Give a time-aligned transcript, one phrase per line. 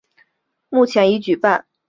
[0.69, 1.73] 目前已举办三届评选。